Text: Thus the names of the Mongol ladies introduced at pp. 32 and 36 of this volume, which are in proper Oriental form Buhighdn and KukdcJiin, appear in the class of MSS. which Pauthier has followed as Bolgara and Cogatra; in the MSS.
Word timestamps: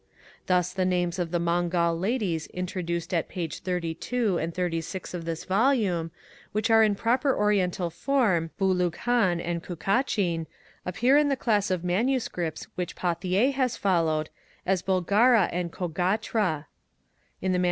Thus 0.47 0.73
the 0.73 0.83
names 0.83 1.19
of 1.19 1.29
the 1.29 1.37
Mongol 1.39 1.95
ladies 1.95 2.47
introduced 2.47 3.13
at 3.13 3.29
pp. 3.29 3.59
32 3.61 4.39
and 4.39 4.51
36 4.51 5.13
of 5.13 5.25
this 5.25 5.45
volume, 5.45 6.09
which 6.53 6.71
are 6.71 6.81
in 6.81 6.95
proper 6.95 7.37
Oriental 7.37 7.91
form 7.91 8.49
Buhighdn 8.59 9.39
and 9.45 9.63
KukdcJiin, 9.63 10.47
appear 10.87 11.19
in 11.19 11.29
the 11.29 11.35
class 11.35 11.69
of 11.69 11.83
MSS. 11.83 12.63
which 12.73 12.95
Pauthier 12.95 13.51
has 13.53 13.77
followed 13.77 14.31
as 14.65 14.81
Bolgara 14.81 15.49
and 15.51 15.71
Cogatra; 15.71 16.65
in 17.39 17.51
the 17.51 17.59
MSS. 17.59 17.59